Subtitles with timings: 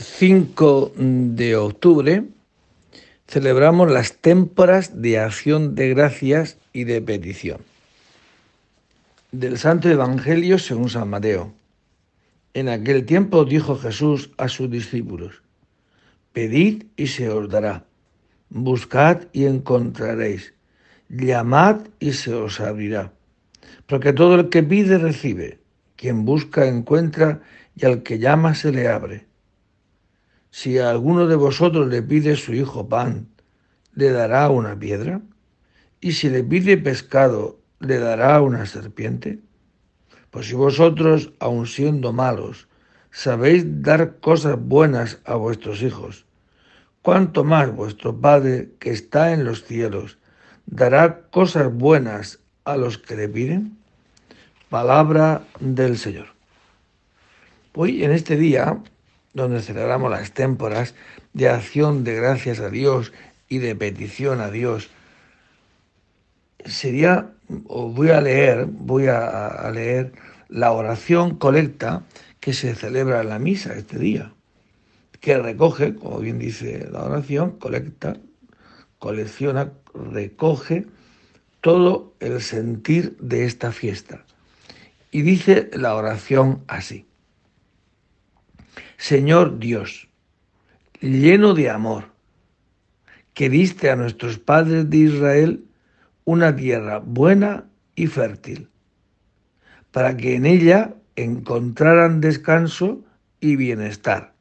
[0.00, 2.24] 5 de octubre
[3.28, 7.58] celebramos las témporas de acción de gracias y de petición.
[9.30, 11.52] Del Santo Evangelio según San Mateo.
[12.54, 15.42] En aquel tiempo dijo Jesús a sus discípulos,
[16.32, 17.84] Pedid y se os dará,
[18.48, 20.54] buscad y encontraréis,
[21.10, 23.12] llamad y se os abrirá.
[23.86, 25.58] Porque todo el que pide recibe,
[25.96, 27.42] quien busca encuentra
[27.76, 29.29] y al que llama se le abre.
[30.50, 33.28] Si a alguno de vosotros le pide su hijo pan,
[33.94, 35.20] ¿le dará una piedra?
[36.00, 39.38] ¿Y si le pide pescado, le dará una serpiente?
[40.30, 42.68] Pues si vosotros, aun siendo malos,
[43.10, 46.26] sabéis dar cosas buenas a vuestros hijos,
[47.02, 50.18] ¿cuánto más vuestro Padre que está en los cielos
[50.66, 53.76] dará cosas buenas a los que le piden?
[54.68, 56.28] Palabra del Señor.
[57.74, 58.80] Hoy en este día
[59.32, 60.94] donde celebramos las témporas
[61.32, 63.12] de acción de gracias a Dios
[63.48, 64.90] y de petición a Dios,
[66.64, 70.12] sería, voy a leer, voy a, leer
[70.48, 72.04] la oración colecta
[72.40, 74.32] que se celebra en la misa este día,
[75.20, 78.16] que recoge, como bien dice la oración, colecta,
[78.98, 80.86] colecciona, recoge
[81.60, 84.24] todo el sentir de esta fiesta.
[85.10, 87.09] Y dice la oración así.
[89.00, 90.10] Señor Dios,
[91.00, 92.10] lleno de amor,
[93.32, 95.64] que diste a nuestros padres de Israel
[96.26, 98.68] una tierra buena y fértil,
[99.90, 103.02] para que en ella encontraran descanso
[103.40, 104.34] y bienestar.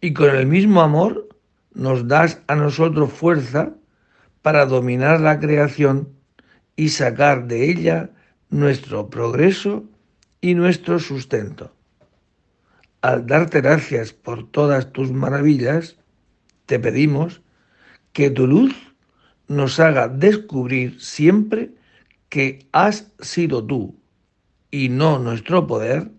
[0.00, 1.28] Y con el mismo amor
[1.74, 3.74] nos das a nosotros fuerza
[4.40, 6.08] para dominar la creación
[6.76, 8.08] y sacar de ella
[8.48, 9.84] nuestro progreso
[10.40, 11.73] y nuestro sustento
[13.04, 15.98] al darte gracias por todas tus maravillas,
[16.64, 17.42] te pedimos
[18.14, 18.74] que tu luz
[19.46, 21.74] nos haga descubrir siempre
[22.30, 23.94] que has sido tú
[24.70, 26.12] y no nuestro poder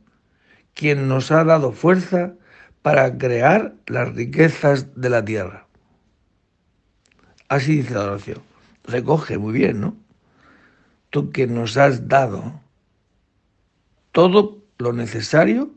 [0.75, 2.35] quien nos ha dado fuerza
[2.83, 5.65] para crear las riquezas de la tierra.
[7.49, 8.43] Así dice la oración.
[8.83, 9.97] Recoge muy bien, ¿no?
[11.09, 12.61] Tú que nos has dado
[14.11, 15.71] todo lo necesario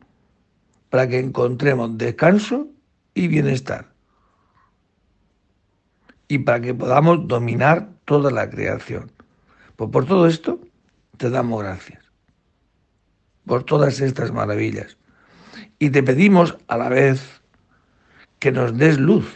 [0.90, 2.68] para que encontremos descanso
[3.14, 3.92] y bienestar.
[6.28, 9.10] Y para que podamos dominar toda la creación.
[9.76, 10.60] Pues por todo esto
[11.16, 12.04] te damos gracias.
[13.46, 14.98] Por todas estas maravillas.
[15.78, 17.40] Y te pedimos a la vez
[18.38, 19.34] que nos des luz.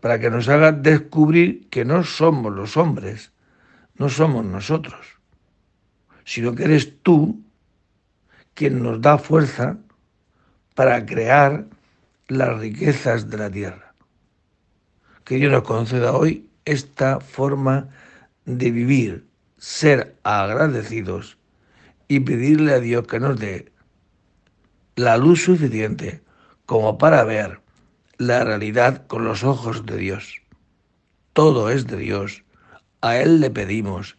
[0.00, 3.32] Para que nos hagas descubrir que no somos los hombres,
[3.94, 5.20] no somos nosotros,
[6.24, 7.40] sino que eres tú
[8.54, 9.78] quien nos da fuerza
[10.74, 11.66] para crear
[12.28, 13.94] las riquezas de la tierra.
[15.24, 17.88] Que Dios nos conceda hoy esta forma
[18.44, 19.26] de vivir,
[19.58, 21.38] ser agradecidos
[22.08, 23.72] y pedirle a Dios que nos dé
[24.96, 26.22] la luz suficiente
[26.66, 27.60] como para ver
[28.18, 30.42] la realidad con los ojos de Dios.
[31.32, 32.44] Todo es de Dios,
[33.00, 34.18] a Él le pedimos,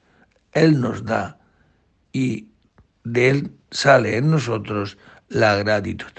[0.52, 1.40] Él nos da
[2.12, 2.48] y
[3.04, 4.98] de Él sale en nosotros
[5.30, 6.12] la gratitud.